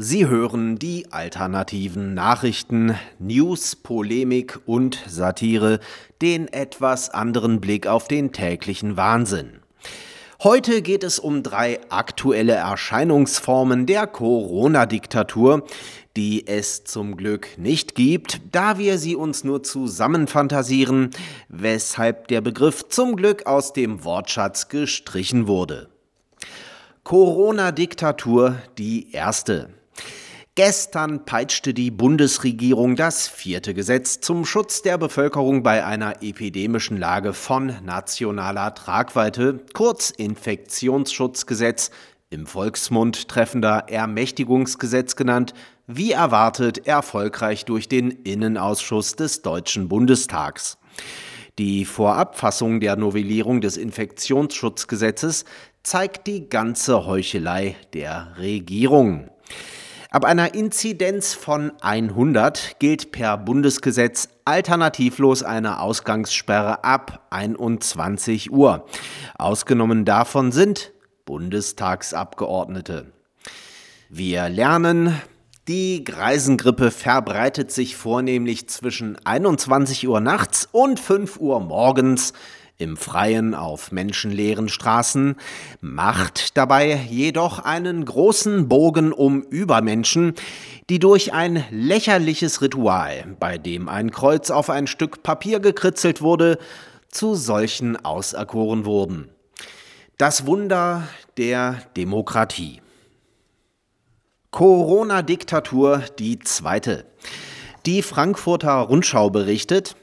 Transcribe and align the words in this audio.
Sie 0.00 0.28
hören 0.28 0.78
die 0.78 1.10
alternativen 1.10 2.14
Nachrichten, 2.14 2.94
News, 3.18 3.74
Polemik 3.74 4.60
und 4.64 5.02
Satire, 5.08 5.80
den 6.22 6.46
etwas 6.46 7.10
anderen 7.10 7.60
Blick 7.60 7.88
auf 7.88 8.06
den 8.06 8.30
täglichen 8.30 8.96
Wahnsinn. 8.96 9.58
Heute 10.40 10.82
geht 10.82 11.02
es 11.02 11.18
um 11.18 11.42
drei 11.42 11.80
aktuelle 11.88 12.52
Erscheinungsformen 12.52 13.86
der 13.86 14.06
Corona-Diktatur, 14.06 15.66
die 16.16 16.46
es 16.46 16.84
zum 16.84 17.16
Glück 17.16 17.58
nicht 17.58 17.96
gibt, 17.96 18.40
da 18.52 18.78
wir 18.78 18.98
sie 18.98 19.16
uns 19.16 19.42
nur 19.42 19.64
zusammenfantasieren, 19.64 21.10
weshalb 21.48 22.28
der 22.28 22.40
Begriff 22.40 22.88
zum 22.88 23.16
Glück 23.16 23.46
aus 23.46 23.72
dem 23.72 24.04
Wortschatz 24.04 24.68
gestrichen 24.68 25.48
wurde. 25.48 25.88
Corona-Diktatur 27.02 28.58
die 28.78 29.10
erste. 29.10 29.70
Gestern 30.58 31.24
peitschte 31.24 31.72
die 31.72 31.92
Bundesregierung 31.92 32.96
das 32.96 33.28
vierte 33.28 33.74
Gesetz 33.74 34.18
zum 34.18 34.44
Schutz 34.44 34.82
der 34.82 34.98
Bevölkerung 34.98 35.62
bei 35.62 35.86
einer 35.86 36.20
epidemischen 36.20 36.96
Lage 36.96 37.32
von 37.32 37.76
nationaler 37.84 38.74
Tragweite, 38.74 39.60
kurz 39.72 40.10
Infektionsschutzgesetz, 40.10 41.92
im 42.30 42.44
Volksmund 42.48 43.28
treffender 43.28 43.84
Ermächtigungsgesetz 43.88 45.14
genannt, 45.14 45.54
wie 45.86 46.10
erwartet 46.10 46.88
erfolgreich 46.88 47.64
durch 47.64 47.88
den 47.88 48.10
Innenausschuss 48.10 49.14
des 49.14 49.42
Deutschen 49.42 49.86
Bundestags. 49.86 50.76
Die 51.60 51.84
Vorabfassung 51.84 52.80
der 52.80 52.96
Novellierung 52.96 53.60
des 53.60 53.76
Infektionsschutzgesetzes 53.76 55.44
zeigt 55.84 56.26
die 56.26 56.48
ganze 56.48 57.06
Heuchelei 57.06 57.76
der 57.94 58.34
Regierung. 58.38 59.30
Ab 60.10 60.24
einer 60.24 60.54
Inzidenz 60.54 61.34
von 61.34 61.70
100 61.82 62.78
gilt 62.78 63.12
per 63.12 63.36
Bundesgesetz 63.36 64.30
alternativlos 64.46 65.42
eine 65.42 65.80
Ausgangssperre 65.80 66.82
ab 66.82 67.26
21 67.28 68.50
Uhr. 68.50 68.86
Ausgenommen 69.36 70.06
davon 70.06 70.50
sind 70.50 70.92
Bundestagsabgeordnete. 71.26 73.12
Wir 74.08 74.48
lernen, 74.48 75.20
die 75.68 76.02
Greisengrippe 76.04 76.90
verbreitet 76.90 77.70
sich 77.70 77.94
vornehmlich 77.94 78.66
zwischen 78.70 79.18
21 79.26 80.08
Uhr 80.08 80.20
nachts 80.20 80.66
und 80.72 80.98
5 80.98 81.38
Uhr 81.38 81.60
morgens 81.60 82.32
im 82.78 82.96
Freien 82.96 83.54
auf 83.54 83.90
menschenleeren 83.90 84.68
Straßen, 84.68 85.34
macht 85.80 86.56
dabei 86.56 86.94
jedoch 87.10 87.58
einen 87.58 88.04
großen 88.04 88.68
Bogen 88.68 89.12
um 89.12 89.42
Übermenschen, 89.42 90.34
die 90.88 91.00
durch 91.00 91.32
ein 91.32 91.64
lächerliches 91.70 92.62
Ritual, 92.62 93.36
bei 93.40 93.58
dem 93.58 93.88
ein 93.88 94.12
Kreuz 94.12 94.50
auf 94.50 94.70
ein 94.70 94.86
Stück 94.86 95.24
Papier 95.24 95.58
gekritzelt 95.58 96.22
wurde, 96.22 96.58
zu 97.10 97.34
solchen 97.34 97.96
auserkoren 98.04 98.84
wurden. 98.84 99.28
Das 100.16 100.46
Wunder 100.46 101.08
der 101.36 101.82
Demokratie. 101.96 102.80
Corona-Diktatur 104.52 106.04
die 106.18 106.38
zweite. 106.38 107.06
Die 107.86 108.02
Frankfurter 108.02 108.74
Rundschau 108.74 109.30
berichtet, 109.30 109.96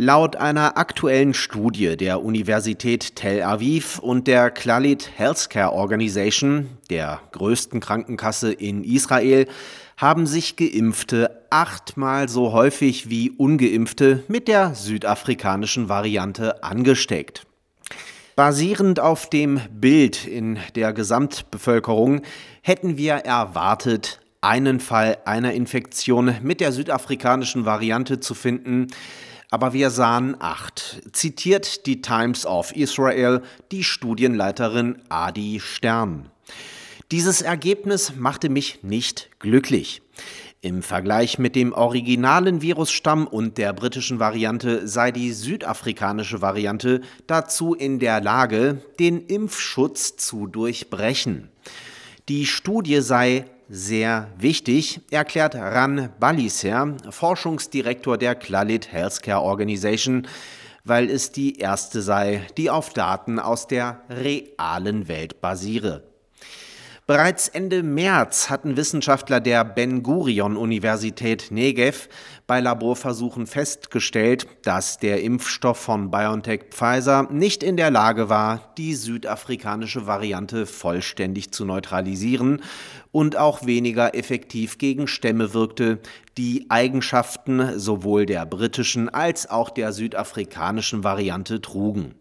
Laut 0.00 0.36
einer 0.36 0.78
aktuellen 0.78 1.34
Studie 1.34 1.96
der 1.96 2.22
Universität 2.22 3.16
Tel 3.16 3.42
Aviv 3.42 3.98
und 3.98 4.28
der 4.28 4.52
Clalit 4.52 5.10
Healthcare 5.16 5.72
Organization, 5.72 6.68
der 6.88 7.20
größten 7.32 7.80
Krankenkasse 7.80 8.52
in 8.52 8.84
Israel, 8.84 9.48
haben 9.96 10.28
sich 10.28 10.54
Geimpfte 10.54 11.42
achtmal 11.50 12.28
so 12.28 12.52
häufig 12.52 13.10
wie 13.10 13.32
ungeimpfte 13.32 14.22
mit 14.28 14.46
der 14.46 14.76
südafrikanischen 14.76 15.88
Variante 15.88 16.62
angesteckt. 16.62 17.44
Basierend 18.36 19.00
auf 19.00 19.28
dem 19.28 19.60
Bild 19.72 20.28
in 20.28 20.60
der 20.76 20.92
Gesamtbevölkerung 20.92 22.22
hätten 22.62 22.98
wir 22.98 23.14
erwartet, 23.14 24.20
einen 24.40 24.78
Fall 24.78 25.18
einer 25.24 25.54
Infektion 25.54 26.36
mit 26.40 26.60
der 26.60 26.70
südafrikanischen 26.70 27.64
Variante 27.64 28.20
zu 28.20 28.34
finden, 28.34 28.86
aber 29.50 29.72
wir 29.72 29.90
sahen 29.90 30.36
acht, 30.38 31.02
zitiert 31.12 31.86
die 31.86 32.02
Times 32.02 32.44
of 32.46 32.74
Israel 32.76 33.42
die 33.72 33.84
Studienleiterin 33.84 34.98
Adi 35.08 35.60
Stern. 35.60 36.30
Dieses 37.10 37.40
Ergebnis 37.40 38.14
machte 38.16 38.50
mich 38.50 38.82
nicht 38.82 39.30
glücklich. 39.38 40.02
Im 40.60 40.82
Vergleich 40.82 41.38
mit 41.38 41.54
dem 41.54 41.72
originalen 41.72 42.60
Virusstamm 42.60 43.26
und 43.28 43.58
der 43.58 43.72
britischen 43.72 44.18
Variante 44.18 44.88
sei 44.88 45.12
die 45.12 45.32
südafrikanische 45.32 46.42
Variante 46.42 47.00
dazu 47.28 47.74
in 47.74 48.00
der 48.00 48.20
Lage, 48.20 48.82
den 48.98 49.24
Impfschutz 49.24 50.16
zu 50.16 50.48
durchbrechen. 50.48 51.48
Die 52.28 52.44
Studie 52.44 53.00
sei 53.00 53.46
sehr 53.70 54.28
wichtig, 54.36 55.00
erklärt 55.10 55.54
Ran 55.54 56.10
Baliser, 56.20 56.94
Forschungsdirektor 57.08 58.18
der 58.18 58.34
Clalit 58.34 58.92
Healthcare 58.92 59.40
Organization, 59.40 60.26
weil 60.84 61.08
es 61.08 61.32
die 61.32 61.56
erste 61.58 62.02
sei, 62.02 62.42
die 62.58 62.68
auf 62.68 62.92
Daten 62.92 63.38
aus 63.38 63.66
der 63.66 64.02
realen 64.10 65.08
Welt 65.08 65.40
basiere. 65.40 66.02
Bereits 67.08 67.48
Ende 67.48 67.82
März 67.82 68.50
hatten 68.50 68.76
Wissenschaftler 68.76 69.40
der 69.40 69.64
Ben 69.64 70.02
Gurion 70.02 70.58
Universität 70.58 71.46
Negev 71.50 72.06
bei 72.46 72.60
Laborversuchen 72.60 73.46
festgestellt, 73.46 74.46
dass 74.60 74.98
der 74.98 75.22
Impfstoff 75.22 75.78
von 75.78 76.10
BioNTech 76.10 76.64
Pfizer 76.68 77.26
nicht 77.30 77.62
in 77.62 77.78
der 77.78 77.90
Lage 77.90 78.28
war, 78.28 78.74
die 78.76 78.94
südafrikanische 78.94 80.06
Variante 80.06 80.66
vollständig 80.66 81.50
zu 81.50 81.64
neutralisieren 81.64 82.60
und 83.10 83.38
auch 83.38 83.64
weniger 83.64 84.14
effektiv 84.14 84.76
gegen 84.76 85.06
Stämme 85.06 85.54
wirkte, 85.54 86.00
die 86.36 86.66
Eigenschaften 86.68 87.78
sowohl 87.78 88.26
der 88.26 88.44
britischen 88.44 89.08
als 89.08 89.48
auch 89.48 89.70
der 89.70 89.94
südafrikanischen 89.94 91.04
Variante 91.04 91.62
trugen. 91.62 92.16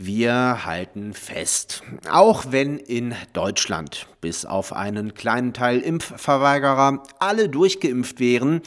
Wir 0.00 0.64
halten 0.64 1.12
fest, 1.12 1.82
auch 2.08 2.52
wenn 2.52 2.78
in 2.78 3.16
Deutschland 3.32 4.06
bis 4.20 4.44
auf 4.44 4.72
einen 4.72 5.14
kleinen 5.14 5.52
Teil 5.52 5.80
Impfverweigerer 5.80 7.02
alle 7.18 7.48
durchgeimpft 7.48 8.20
wären, 8.20 8.62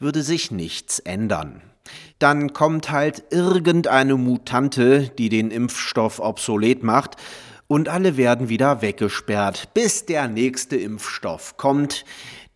würde 0.00 0.24
sich 0.24 0.50
nichts 0.50 0.98
ändern. 0.98 1.62
Dann 2.18 2.52
kommt 2.52 2.90
halt 2.90 3.22
irgendeine 3.30 4.16
Mutante, 4.16 5.12
die 5.18 5.28
den 5.28 5.52
Impfstoff 5.52 6.18
obsolet 6.18 6.82
macht, 6.82 7.14
und 7.68 7.88
alle 7.88 8.16
werden 8.16 8.48
wieder 8.48 8.82
weggesperrt, 8.82 9.74
bis 9.74 10.04
der 10.04 10.26
nächste 10.26 10.74
Impfstoff 10.74 11.56
kommt, 11.58 12.04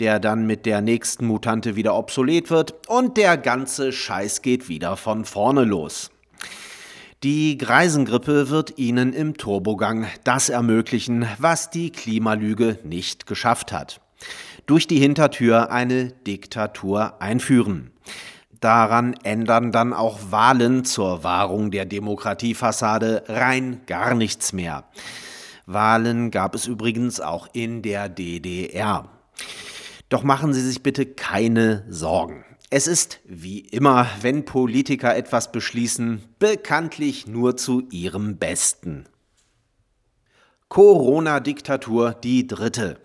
der 0.00 0.18
dann 0.18 0.48
mit 0.48 0.66
der 0.66 0.80
nächsten 0.80 1.26
Mutante 1.26 1.76
wieder 1.76 1.94
obsolet 1.94 2.50
wird 2.50 2.74
und 2.88 3.16
der 3.18 3.36
ganze 3.36 3.92
Scheiß 3.92 4.42
geht 4.42 4.68
wieder 4.68 4.96
von 4.96 5.24
vorne 5.24 5.62
los. 5.62 6.10
Die 7.22 7.56
Greisengrippe 7.56 8.50
wird 8.50 8.78
ihnen 8.78 9.14
im 9.14 9.38
Turbogang 9.38 10.06
das 10.24 10.50
ermöglichen, 10.50 11.26
was 11.38 11.70
die 11.70 11.90
Klimalüge 11.90 12.78
nicht 12.84 13.26
geschafft 13.26 13.72
hat. 13.72 14.02
Durch 14.66 14.86
die 14.86 14.98
Hintertür 14.98 15.70
eine 15.70 16.12
Diktatur 16.12 17.20
einführen. 17.22 17.90
Daran 18.60 19.14
ändern 19.22 19.72
dann 19.72 19.94
auch 19.94 20.18
Wahlen 20.30 20.84
zur 20.84 21.24
Wahrung 21.24 21.70
der 21.70 21.86
Demokratiefassade 21.86 23.24
rein 23.28 23.80
gar 23.86 24.14
nichts 24.14 24.52
mehr. 24.52 24.84
Wahlen 25.64 26.30
gab 26.30 26.54
es 26.54 26.66
übrigens 26.66 27.20
auch 27.20 27.48
in 27.52 27.80
der 27.80 28.08
DDR. 28.08 29.08
Doch 30.08 30.22
machen 30.22 30.52
Sie 30.52 30.60
sich 30.60 30.82
bitte 30.82 31.06
keine 31.06 31.84
Sorgen. 31.88 32.44
Es 32.68 32.88
ist, 32.88 33.20
wie 33.24 33.60
immer, 33.60 34.08
wenn 34.22 34.44
Politiker 34.44 35.16
etwas 35.16 35.52
beschließen, 35.52 36.22
bekanntlich 36.40 37.28
nur 37.28 37.56
zu 37.56 37.82
ihrem 37.90 38.38
Besten. 38.38 39.04
Corona-Diktatur 40.68 42.12
die 42.12 42.48
dritte. 42.48 42.98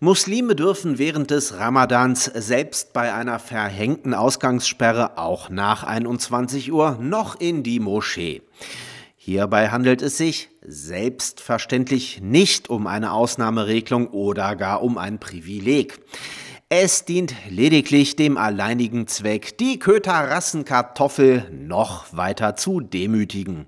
Muslime 0.00 0.54
dürfen 0.54 0.98
während 0.98 1.30
des 1.30 1.58
Ramadans 1.58 2.24
selbst 2.24 2.92
bei 2.92 3.14
einer 3.14 3.38
verhängten 3.38 4.12
Ausgangssperre 4.12 5.16
auch 5.16 5.48
nach 5.48 5.84
21 5.84 6.70
Uhr 6.70 6.98
noch 7.00 7.40
in 7.40 7.62
die 7.62 7.80
Moschee. 7.80 8.42
Hierbei 9.16 9.70
handelt 9.70 10.02
es 10.02 10.18
sich 10.18 10.50
selbstverständlich 10.60 12.20
nicht 12.20 12.68
um 12.68 12.86
eine 12.86 13.12
Ausnahmeregelung 13.12 14.08
oder 14.08 14.54
gar 14.56 14.82
um 14.82 14.98
ein 14.98 15.18
Privileg. 15.18 16.00
Es 16.76 17.04
dient 17.04 17.36
lediglich 17.48 18.16
dem 18.16 18.36
alleinigen 18.36 19.06
Zweck, 19.06 19.56
die 19.58 19.78
Köter-Rassenkartoffel 19.78 21.48
noch 21.52 22.16
weiter 22.16 22.56
zu 22.56 22.80
demütigen. 22.80 23.66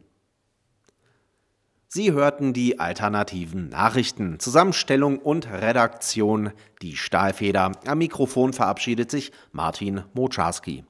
Sie 1.87 2.11
hörten 2.11 2.53
die 2.53 2.81
alternativen 2.81 3.69
Nachrichten. 3.69 4.41
Zusammenstellung 4.41 5.21
und 5.21 5.49
Redaktion 5.49 6.51
die 6.83 6.97
Stahlfeder. 6.97 7.71
Am 7.87 7.99
Mikrofon 7.99 8.53
verabschiedet 8.53 9.13
sich 9.13 9.31
Martin 9.53 10.03
Moczarski. 10.13 10.85